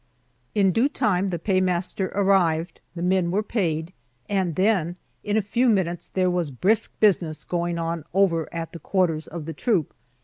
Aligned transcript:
In 0.55 0.71
due 0.71 0.89
time 0.89 1.29
the 1.29 1.37
paymaster 1.37 2.07
arrived, 2.15 2.81
the 2.95 3.03
men 3.03 3.29
were 3.29 3.43
paid, 3.43 3.93
and 4.27 4.55
then 4.55 4.95
in 5.23 5.37
a 5.37 5.43
few 5.43 5.69
minutes 5.69 6.07
there 6.07 6.31
was 6.31 6.49
brisk 6.49 6.91
business 6.99 7.43
going 7.43 7.77
on 7.77 8.03
over 8.11 8.51
at 8.51 8.73
the 8.73 8.79
quarters 8.79 9.27
of 9.27 9.45
the 9.45 9.53
troop! 9.53 9.93